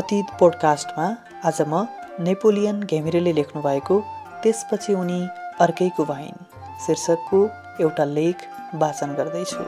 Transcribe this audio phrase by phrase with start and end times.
[0.00, 1.06] अतीत पोडकास्टमा
[1.48, 1.78] आज म
[2.26, 3.96] नेपोलियन घिमिरेले लेख्नु भएको
[4.42, 5.18] त्यसपछि उनी
[5.60, 6.38] अर्कैको भइन्
[6.84, 7.40] शीर्षकको
[7.84, 8.46] एउटा लेख
[8.82, 9.66] वाचन गर्दैछु।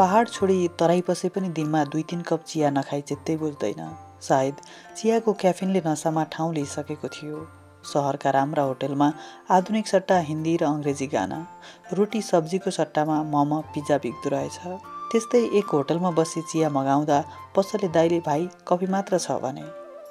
[0.00, 3.84] पहाड छोडी तराई पसे पनि दिनमा दुई तिन कप चिया नखाई चित्तै बुझ्दैन।
[4.28, 4.66] सायद
[4.96, 7.46] चियाको क्याफिनले नसामा ठाउँ लिइसकेको थियो।
[7.92, 9.14] सहरका राम्रा होटेलमा
[9.56, 11.46] आधुनिक सट्टा हिन्दी र अङ्ग्रेजी गाना।
[11.92, 17.18] रोटी सब्जीको सट्टामा मोमो पिज्जा बिग्दो रहेछ। त्यस्तै एक होटलमा बसी चिया मगाउँदा
[17.56, 19.64] पसलले दाइले भाइ कफी मात्र छ भने।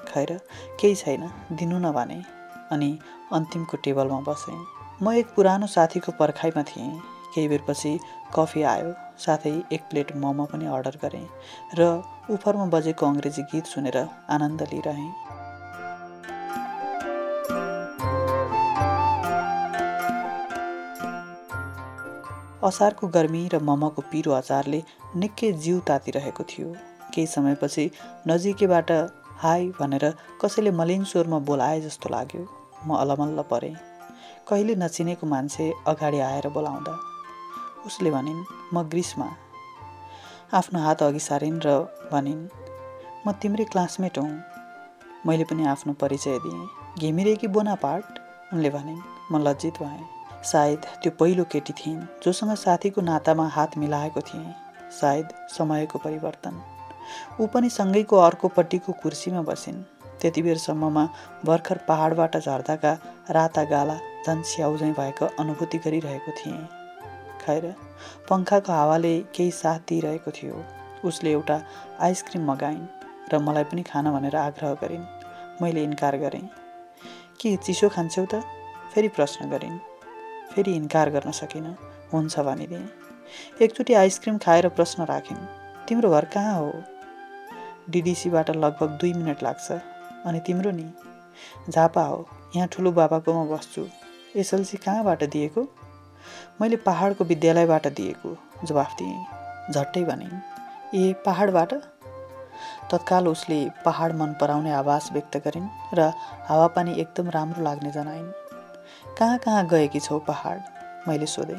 [0.07, 0.31] खैर
[0.79, 2.17] केही छैन दिनु न भने।
[2.71, 2.89] अनि
[3.33, 4.57] अन्तिमको टेबलमा बसेँ।
[5.03, 6.89] म एक पुरानो साथीको पर्खाइमा थिएँ।
[7.33, 7.91] केही बेरपछि
[8.35, 8.93] कफी आयो।
[9.25, 11.27] साथै एक प्लेट मोमो पनि अर्डर गरेँ
[11.77, 11.81] र
[12.33, 13.97] उफरमा बजेको अङ्ग्रेजी गीत सुनेर
[14.35, 15.09] आनन्द लिइरहेँ।
[22.67, 24.79] असारको गर्मी र मोमोको पिरो अचारले
[25.15, 26.69] निकै जिउ तातिरहेको थियो।
[27.13, 27.85] केही समयपछि
[28.27, 28.91] नजिकैबाट
[29.43, 30.05] हाई भनेर
[30.41, 32.43] कसैले मलिन स्वरमा बोलाए जस्तो लाग्यो।
[32.87, 33.75] म अलमल्ल परेँ।
[34.49, 36.95] कहिले नचिनेको मान्छे अगाडि आएर बोलाउँदा।
[37.85, 38.41] उसले भनिन्
[38.73, 39.29] म ग्रिसमा
[40.53, 41.77] आफ्नो हात अघि सारिन् र
[42.11, 42.43] भनिन्
[43.27, 44.35] म तिम्रै क्लासमेट हुँ।
[45.27, 46.67] मैले पनि आफ्नो परिचय दिएँ।
[46.99, 48.05] घिमिरेकी बोनापार्ट?
[48.53, 49.01] उनले भनिन्
[49.31, 50.16] म लज्जित भएँ।
[50.51, 54.53] सायद त्यो पहिलो केटी थिइन् जोसँग साथीको नातामा हात मिलाएको थिएँ।
[54.91, 56.61] सायद समयको परिवर्तन।
[57.41, 59.81] ऊ पनि सँगैको अर्कोपट्टिको कुर्सीमा बसिन्।
[60.21, 61.03] त्यति बेरसम्ममा
[61.45, 62.93] भर्खर पहाडबाट झर्दाका
[63.29, 66.67] राता गाला झन् स्याउझै भएको अनुभूति गरिरहेको थिएँ।
[67.45, 67.75] खैर
[68.29, 70.63] पङ्खाको हावाले केही साथ दिइरहेको थियो।
[71.05, 71.61] उसले एउटा
[71.99, 72.87] आइसक्रिम मगाइन्
[73.33, 75.05] र मलाई पनि खान भनेर आग्रह गरिन्।
[75.61, 76.49] मैले इन्कार गरेँ।
[77.41, 78.43] के चिसो खान्छौ त?
[78.93, 79.96] फेरि प्रश्न गरिन्।
[80.57, 81.75] फेरि इन्कार गर्न सकिनँ।
[82.13, 82.89] हुन्छ भनिदिएँ।
[83.61, 85.37] एकचोटि आइसक्रिम खाएर प्रश्न राखिन्
[85.87, 86.71] तिम्रो घर कहाँ हो?
[87.89, 89.71] डिडिसीबाट लगभग दुई मिनट लाग्छ।
[90.25, 90.85] अनि तिम्रो नि?
[91.69, 93.85] झापा हो यहाँ ठुलो बाबाकोमा बस्छु।
[94.35, 95.67] एसएलसी कहाँबाट दिएको?
[96.61, 99.25] मैले पहाडको विद्यालयबाट दिएको जवाफ दिएँ।
[99.71, 100.41] झट्टै भनिन्
[100.95, 101.73] ए पहाडबाट?
[102.91, 106.11] तत्काल उसले पहाड मन पराउने आवाज व्यक्त गरिन् र
[106.49, 108.46] हावापानी एकदम राम्रो लाग्ने जनाइन्।
[109.17, 110.59] कहाँ कहाँ गएकी छौ पहाड?
[111.07, 111.55] मैले सोधेँ।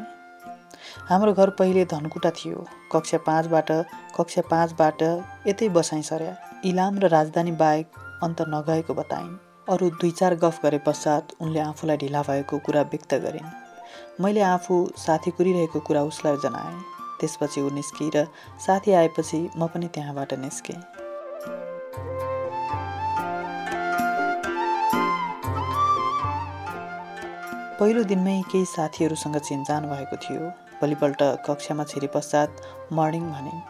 [1.08, 3.70] हाम्रो घर पहिले धनकुटा थियो। कक्षा पाँचबाट
[4.16, 5.02] कक्षा पाँचबाट
[5.46, 9.34] यतै बसाइ सर्या इलाम र राजधानी बाहेक अन्त नगएको बताइन्।
[9.68, 13.50] अरू दुई चार गफ गरे पश्चात उनले आफूलाई ढिला भएको कुरा व्यक्त गरिन्।
[14.22, 16.78] मैले आफू साथी कुरिरहेको कुरा उसलाई जनाएँ।
[17.20, 18.26] त्यसपछि ऊ निस्की र
[18.66, 20.97] साथी आएपछि म पनि त्यहाँबाट निस्केँ।
[27.78, 30.46] पहिलो दिनमै केही साथीहरूसँग चिन्जान भएको थियो।
[30.78, 32.50] भोलिपल्ट कक्षामा छिरे पश्चात
[32.98, 33.60] मर्निङ भनिन्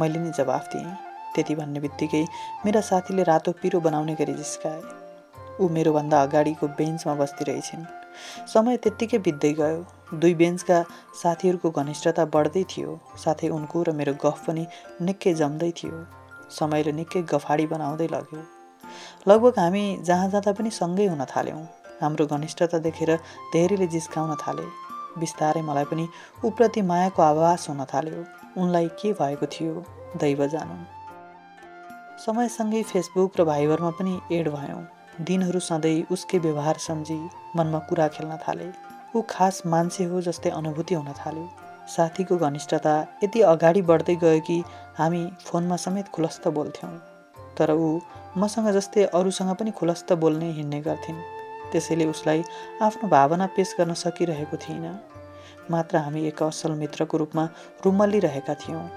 [0.00, 0.92] मैले नि जवाफ दिएँ।
[1.34, 2.22] त्यति भन्ने बित्तिकै
[2.64, 4.80] मेरा साथीले रातो पिरो बनाउने गरी जिस्काए।
[5.60, 7.84] ऊ मेरोभन्दा अगाडिको बेन्चमा बस्ती रहेछन्
[8.48, 9.84] समय त्यत्तिकै बित्दै गयो।
[10.16, 10.78] दुई बेन्चका
[11.22, 14.64] साथीहरूको घनिष्ठता बढ्दै थियो। साथै उनको र मेरो गफ पनि
[15.02, 15.98] निकै जम्दै थियो।
[16.56, 18.40] समयले निकै गफाडी बनाउँदै लग्यो।
[19.28, 21.66] लगभग हामी जहाँ जाँदा पनि सँगै हुन थाल्यौँ।
[22.00, 23.16] हाम्रो घनिष्ठता देखेर
[23.52, 24.66] धेरैले जिस्काउन थाले।
[25.18, 26.08] बिस्तारै मलाई पनि
[26.44, 28.24] उप्रति मायाको आभास हुन थाल्यो।
[28.60, 29.84] उनलाई के भएको थियो?
[30.16, 30.76] दैव जानु
[32.24, 34.82] समयसँगै फेसबुक र भाइबरमा पनि एड भयौँ।
[35.20, 37.18] दिनहरू सधैँ उसकै व्यवहार सम्झी
[37.56, 38.68] मनमा कुरा खेल्न थाले।
[39.16, 41.48] ऊ खास मान्छे हो जस्तै अनुभूति हुन थाल्यो।
[41.88, 42.94] साथीको घनिष्ठता
[43.24, 44.62] यति अगाडि बढ्दै गयो कि
[44.98, 46.92] हामी फोनमा समेत खुलस्त बोल्थ्यौँ।
[47.58, 47.88] तर ऊ
[48.36, 51.37] मसँग जस्तै अरूसँग पनि खुलस्त बोल्ने हिँड्ने गर्थिन्।
[51.72, 52.42] त्यसैले उसलाई
[52.82, 54.94] आफ्नो भावना पेस गर्न सकिरहेको थिइनँ
[55.70, 57.44] मात्र हामी एक असल मित्रको रूपमा
[57.84, 58.88] रुमल्लिरहेका थियौँ।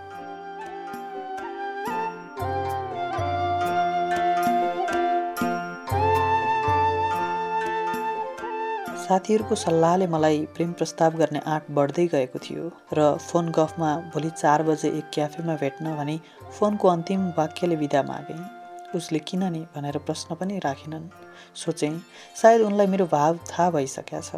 [9.02, 14.64] साथीहरूको सल्लाहले मलाई प्रेम प्रस्ताव गर्ने आँट बढ्दै गएको थियो र फोन गफमा भोलि चार
[14.64, 16.18] बजे एक क्याफेमा भेट्न भनी
[16.60, 18.61] फोनको अन्तिम वाक्यले विदा मागेँ।
[18.96, 21.10] उसले किन नि भनेर प्रश्न पनि राखेनन्।
[21.56, 21.94] सोचेँ
[22.42, 24.36] सायद उनलाई मेरो भाव थाहा भइसकेका छ।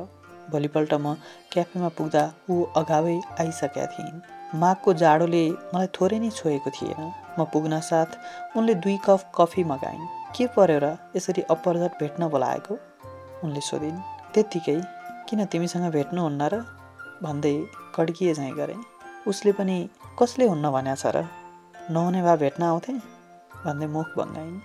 [0.51, 1.15] भोलिपल्ट म
[1.51, 4.21] क्याफेमा पुग्दा ऊ अगावै आइसकेका थिइन्।
[4.59, 7.01] माघको जाडोले मलाई थोरै नै छोएको थिएन।
[7.39, 12.73] म पुग्न साथ उनले दुई कप कफी मगाइन्। के पर्यो र यसरी अपरझट भेट्न बोलाएको?
[13.43, 14.03] उनले सोधिन्
[14.33, 14.77] त्यत्तिकै
[15.29, 16.61] किन तिमीसँग भेट्नुहुन्न र?
[17.23, 17.55] भन्दै
[17.95, 18.83] कड्किए झैँ गरेँ।
[19.27, 19.77] उसले पनि
[20.19, 21.25] कसले हुन्न भन्या छ र?
[21.91, 23.12] नहुने भए भेट्न आउँथे?
[23.65, 24.57] भन्दै मुख भङ्गाइन्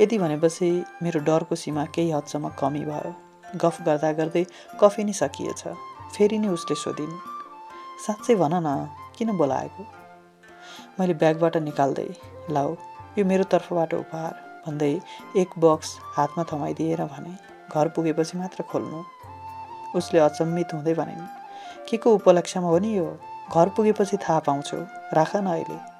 [0.00, 0.68] यति भनेपछि
[1.02, 3.12] मेरो डरको सीमा केही हदसम्म कमी भयो।
[3.62, 4.44] गफ गर्दा गर्दै
[4.80, 5.62] कफी नै सकिएछ।
[6.14, 7.14] फेरि नै उसले सोधिन्
[8.06, 8.68] साँच्चै भन न
[9.16, 9.82] किन बोलाएको?
[10.98, 12.08] मैले ब्यागबाट निकाल्दै
[12.50, 12.74] लाऊ
[13.18, 14.34] यो मेरो तर्फबाट उपहार
[14.66, 14.92] भन्दै
[15.36, 17.34] एक बक्स हातमा थमाइदिएर भने
[17.74, 19.04] घर पुगेपछि मात्र खोल्नु।
[19.98, 21.30] उसले अचम्मित हुँदै भनिन्
[21.88, 23.08] के को उपलक्ष्यमा हो नि यो?
[23.52, 24.78] घर पुगेपछि थाहा पाउँछौ।
[25.16, 25.91] राख न अहिले।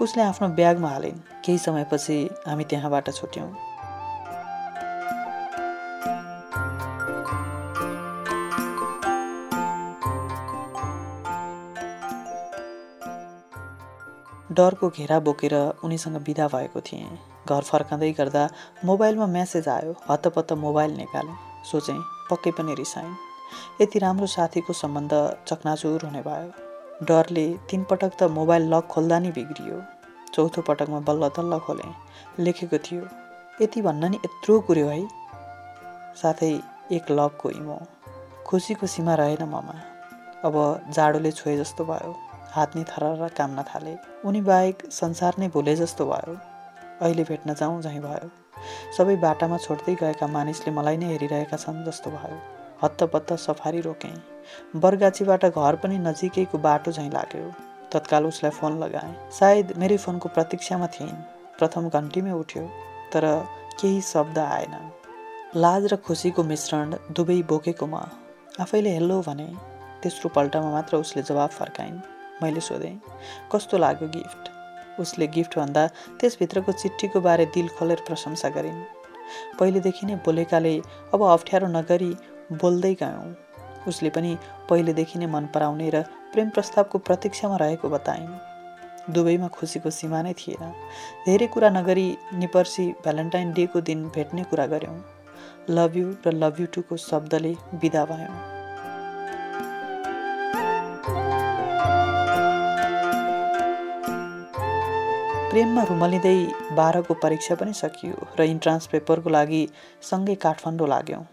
[0.00, 3.52] उसले आफ्नो ब्यागमा हालिन्। केही समयपछि हामी त्यहाँबाट छुट्यौँ।
[14.52, 15.54] डरको घेरा बोकेर
[15.84, 17.18] उनीसँग बिदा भएको थिएँ।
[17.48, 18.48] घर फर्काँदै गर्दा
[18.84, 21.36] मोबाइलमा म्यासेज आयो। हत्तपत्त मोबाइल निकालेँ।
[21.70, 21.98] सोचेँ
[22.30, 23.14] पक्कै पनि रिसाइन्।
[23.82, 25.12] यति राम्रो साथीको सम्बन्ध
[25.48, 26.63] चकनाचुर हुने भयो।
[27.02, 29.82] डरले तिन पटक त मोबाइल लक खोल्दा नि बिग्रियो।
[30.34, 31.94] चौथो पटकमा बल्ल तल्ल खोलेँ
[32.40, 33.02] लेखेको थियो
[33.62, 35.00] यति भन्न नि यत्रो कुर्यो है।
[36.22, 36.50] साथै
[36.92, 37.78] एक लभको इमो।
[38.46, 39.74] खुसीको सीमा रहेन ममा।
[40.44, 40.54] अब
[40.90, 42.14] जाडोले छोए जस्तो भयो।
[42.54, 46.36] हात नि थर काम्न थाले। उनी बाहेक संसार नै भुले जस्तो भयो।
[47.00, 48.30] अहिले भेट्न जाउँ झैँ भयो।
[48.96, 52.38] सबै बाटामा छोड्दै गएका मानिसले मलाई नै हेरिरहेका छन् जस्तो भयो।
[52.82, 54.33] हत्तपत्त सफारी रोकेँ।
[54.76, 57.52] बरगाछीबाट घर पनि नजिकैको बाटो झैँ लाग्यो।
[57.92, 61.22] तत्काल उसलाई फोन लगाएँ। सायद मेरै फोनको प्रतीक्षामा थिइन्।
[61.58, 62.62] प्रथम घन्टीमै उठ्यो
[63.12, 63.24] तर
[63.80, 64.74] केही शब्द आएन।
[65.56, 68.02] लाज र खुसीको मिश्रण दुवै बोकेको म।
[68.60, 69.46] आफैले हेल्लो भने
[70.02, 72.02] तेस्रो पल्टमा मात्र उसले जवाब फर्काइन्।
[72.42, 73.00] मैले सोधेँ
[73.52, 74.50] कस्तो लाग्यो गिफ्ट?
[75.00, 75.86] उसले गिफ्टभन्दा
[76.20, 78.82] त्यसभित्रको चिठ्ठीको बारे दिल खोलेर प्रशंसा गरिन्।
[79.60, 80.74] पहिलेदेखि नै बोलेकाले
[81.14, 82.12] अब अप्ठ्यारो नगरी
[82.60, 83.32] बोल्दै गयौँ।
[83.88, 84.36] उसले पनि
[84.70, 86.02] पहिलेदेखि नै मन पराउने र
[86.32, 88.32] प्रेम प्रस्तावको प्रतीक्षामा रहेको बताइन्।
[89.14, 90.72] दुवैमा खुसीको सीमा नै थिएन।
[91.26, 94.96] धेरै कुरा नगरी निपर्सी भ्यालेन्टाइन डेको दिन भेट्ने कुरा गऱ्यौँ।
[95.70, 98.34] लभ यु र लभ यु टूको शब्दले बिदा भयौँ।
[105.50, 106.38] प्रेममा रुमलिँदै
[106.76, 109.62] बाह्रको परीक्षा पनि सकियो र इन्ट्रान्स पेपरको लागि
[110.02, 111.24] सँगै काठमाडौँ लाग्यौँ।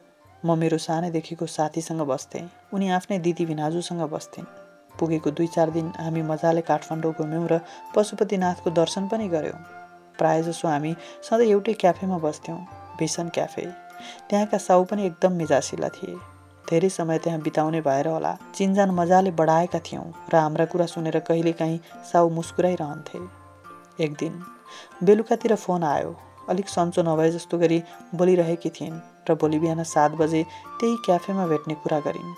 [0.45, 4.45] म मेरो सानैदेखिको साथीसँग बस्थेँ। उनी आफ्नै दिदी भिनाजुसँग बस्थेन्।
[4.99, 7.59] पुगेको दुई चार दिन हामी मजाले काठमाडौँ घुम्यौँ र
[7.95, 9.59] पशुपतिनाथको दर्शन पनि गऱ्यौँ
[10.19, 10.95] प्रायःजसो हामी
[11.29, 12.57] सधैँ एउटै क्याफेमा बस्थ्यौँ
[12.99, 13.65] भिसन क्याफे।
[14.29, 16.15] त्यहाँका साउ पनि एकदम मिजासिला थिए।
[16.69, 21.79] धेरै समय त्यहाँ बिताउने भएर होला चिन्जान मजाले बढाएका थियौँ र हाम्रा कुरा सुनेर कहिलेकाहीँ
[22.11, 23.19] साउ मुस्कुराइरहन्थे।
[24.03, 24.41] एक दिन
[25.03, 26.15] बेलुकातिर फोन आयो
[26.49, 27.81] अलिक सन्चो नभए जस्तो गरी
[28.15, 28.99] बोलिरहेकी थिइन्।
[29.29, 30.44] र भोलि बिहान सात बजे
[30.79, 32.33] त्यही क्याफेमा भेट्ने कुरा गरिन्।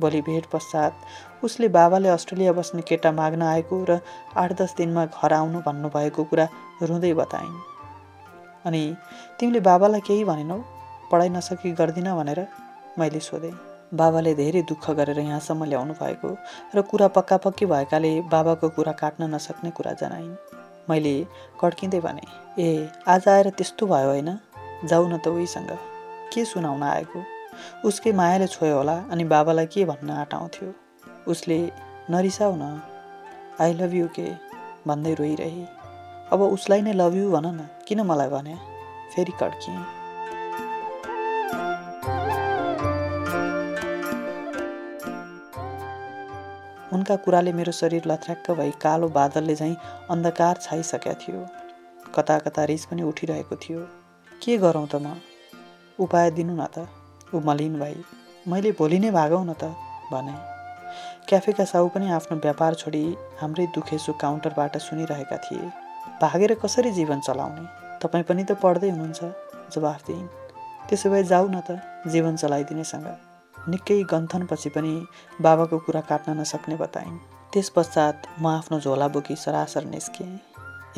[0.00, 4.00] भोलि भेट पश्चात उसले बाबाले अस्ट्रेलिया बस्ने केटा माग्न आएको र
[4.36, 6.48] आठ दस दिनमा घर आउनु भन्नुभएको कुरा
[6.82, 7.58] रुँदै बताइन्।
[8.66, 8.82] अनि
[9.38, 10.58] तिमीले बाबालाई केही भनेनौ?
[11.12, 12.40] पढाइ नसकी गर्दिन भनेर?
[12.98, 13.52] मैले सोधेँ।
[13.94, 16.28] बाबाले धेरै दुःख गरेर यहाँसम्म ल्याउनु भएको
[16.74, 20.34] र कुरा पक्का पक्की भएकाले बाबाको कुरा काट्न नसक्ने कुरा जनाइन्।
[20.90, 21.14] मैले
[21.60, 22.24] कड्किँदै भने
[22.58, 24.38] ए आज आएर त्यस्तो भयो होइन?
[24.84, 25.91] जाऊ न त उहीसँग।
[26.34, 27.24] के सुनाउन आएको?
[27.84, 30.74] उसकै मायाले छोयो होला अनि बाबालाई के भन्न आँटाउँथ्यो?
[31.28, 31.72] उसले
[32.10, 32.82] नरिसाउ न।
[33.60, 34.28] आई लभ यु के?
[34.86, 35.64] भन्दै रोइरहे।
[36.32, 38.54] अब उसलाई नै लभ यु भन न। किन मलाई भने
[39.14, 39.84] फेरि कड्किएँ।
[46.92, 49.76] उनका कुराले मेरो शरीर लथ्याक्क भई कालो बादलले झैँ
[50.10, 51.46] अन्धकार छाइसकेका थियो।
[52.14, 53.80] कता कता रिस पनि उठिरहेको थियो।
[54.42, 55.14] के गरौँ त म?
[56.00, 56.88] उपाय दिनु न त।
[57.34, 57.94] ऊ मलिन भाइ
[58.48, 59.74] मैले भोलि नै भागौँ न त
[60.12, 60.34] भने।
[61.28, 63.04] क्याफेका साउ पनि आफ्नो व्यापार छोडी
[63.40, 65.70] हाम्रै दुखेसो काउन्टरबाट सुनिरहेका थिए।
[66.22, 67.66] भागेर कसरी जीवन चलाउने?
[68.02, 69.20] तपाईँ पनि त पढ्दै हुनुहुन्छ
[69.74, 70.28] जवाफ दिइन्।
[70.88, 73.06] त्यसो भए जाऊ न त जीवन चलाइदिनेसँग।
[73.68, 74.94] निकै गन्थनपछि पनि
[75.40, 77.18] बाबाको कुरा काट्न नसक्ने बताइन्।
[77.52, 80.32] त्यस पश्चात म आफ्नो झोला बोकी सरासर निस्केँ।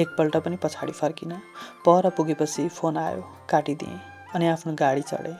[0.00, 1.38] एकपल्ट पनि पछाडि फर्किनँ
[1.86, 5.36] पर पुगेपछि फोन आयो काटिदिएँ। अनि आफ्नो गाडी चढेँ।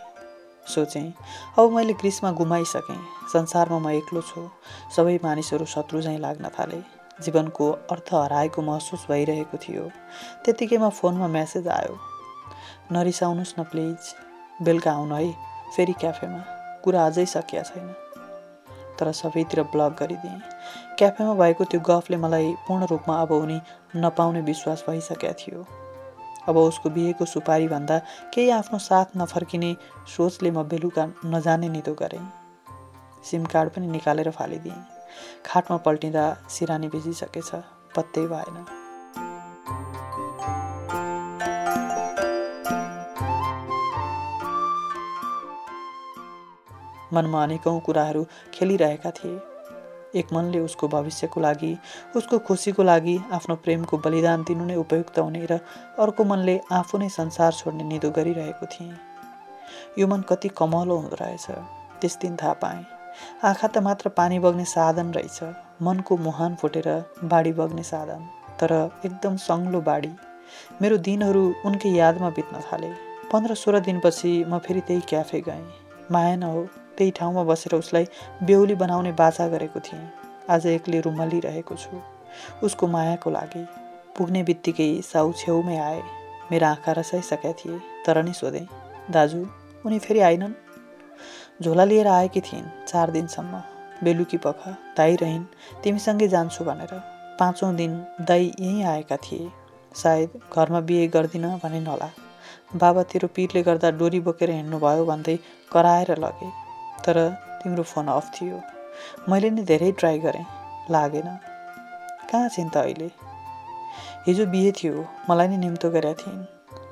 [0.75, 1.15] सोचेँ
[1.59, 4.51] अब मैले ग्रीष्म गुमाइसकेँ। संसारमा म एक्लो छु।
[4.97, 6.83] सबै मानिसहरू शत्रु झैँ लाग्न थाले।
[7.23, 9.91] जीवनको अर्थ हराएको महसुस भइरहेको थियो।
[10.45, 11.99] त्यतिकैमा फोनमा म्यासेज आयो।
[12.93, 14.15] नरिसाउनुहोस् न प्लिज।
[14.63, 15.35] बेलुका आउनु है
[15.77, 16.41] फेरि क्याफेमा।
[16.85, 17.95] कुरा अझै सकिया छैन।
[18.99, 20.41] तर सबैतिर ब्लक गरिदिएँ।
[20.99, 23.61] क्याफेमा भएको त्यो गफले मलाई पूर्ण रूपमा अब उनी
[23.97, 25.84] नपाउने विश्वास भइसकेका थियो।
[26.49, 27.99] अब उसको बिहेको सुपारीभन्दा
[28.35, 29.75] केही आफ्नो साथ नफर्किने
[30.17, 32.25] सोचले म बेलुका नजाने निदो गरेँ।
[33.25, 34.85] सिम कार्ड पनि निकालेर फालिदिएँ।
[35.47, 37.51] खाटमा पल्टिँदा सिरानी भिजिसकेछ
[37.97, 38.57] पत्तै भएन।
[47.13, 49.54] मनमा अनेकौँ कुराहरू खेलिरहेका थिए।
[50.15, 51.77] एक मनले उसको भविष्यको लागि
[52.17, 55.59] उसको खुसीको लागि आफ्नो प्रेमको बलिदान दिनु नै उपयुक्त हुने र
[55.99, 58.93] अर्को मनले आफू नै संसार छोड्ने निदो गरिरहेको थिएँ।
[59.99, 61.47] यो मन कति कमलो हुँदो रहेछ
[62.01, 62.85] त्यस दिन थाहा पाएँ।
[63.45, 66.89] आँखा त मात्र पानी बग्ने साधन रहेछ मनको मुहान फुटेर
[67.25, 68.23] बाढी बग्ने साधन
[68.61, 68.73] तर
[69.05, 70.13] एकदम सङ्लो बाढी।
[70.83, 72.91] मेरो दिनहरू उनकै यादमा बित्न थाले।
[73.33, 75.65] पन्ध्र सोह्र दिनपछि म फेरि त्यही क्याफे गएँ।
[76.13, 76.67] माया न हो
[76.99, 78.07] त्यही ठाउँमा बसेर उसलाई
[78.43, 80.03] बेहुली बनाउने बाचा गरेको थिएँ।
[80.51, 82.01] आज एक्लै रुमलिरहेको छु।
[82.63, 83.65] उसको मायाको लागि
[84.17, 86.03] पुग्ने बित्तिकै साउ छेउमै आए।
[86.51, 88.67] मेरा आँखा रसाइसकेका थिए तर नि सोधेँ
[89.11, 89.47] दाजु
[89.87, 90.53] उनी फेरि आएनन्?
[91.63, 93.63] झोला लिएर आएकी थिइन् चार दिनसम्म।
[94.05, 95.45] बेलुकी पख दाई रहिन्
[95.85, 96.93] तिमीसँगै जान्छु भनेर।
[97.39, 99.51] पाँचौँ दिन दाई यहीँ आएका थिए।
[99.95, 102.11] सायद घरमा बिहे गर्दिन भने होला
[102.77, 105.37] बाबा तेरो पिरले गर्दा डोरी बोकेर हिँड्नुभयो भन्दै
[105.73, 106.64] कराएर लगे।
[107.05, 107.19] तर
[107.63, 108.61] तिम्रो फोन अफ थियो।
[109.29, 110.45] मैले नि धेरै ट्राई गरेँ
[110.91, 111.29] लागेन।
[112.31, 113.11] कहाँ छिन् त अहिले?
[114.27, 116.43] हिजो बिहे थियो मलाई नि निम्तो गरेका थिइन्।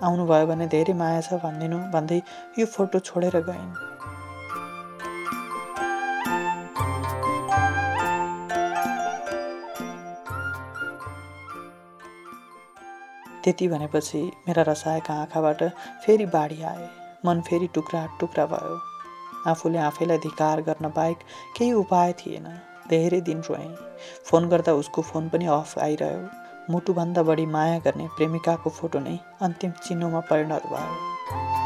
[0.05, 2.21] आउनुभयो भने धेरै माया छ भनिदिनु भन्दै
[2.59, 3.73] यो फोटो छोडेर गइन्।
[13.45, 15.63] त्यति भनेपछि मेरा रसाएका आँखाबाट
[16.05, 16.89] फेरि बाढी आए।
[17.27, 18.92] मन फेरि टुक्रा टुक्रा भयो।
[19.47, 21.19] आफूले आफैलाई धिकार गर्न बाहेक
[21.57, 22.47] केही उपाय थिएन।
[22.89, 23.75] धेरै दिन रोएँ।
[24.25, 26.29] फोन गर्दा उसको फोन पनि अफ आइरह्यो।
[26.71, 31.62] मुटुभन्दा बढी माया गर्ने प्रेमिकाको फोटो नै अन्तिम चिन्हमा परिणत भयो।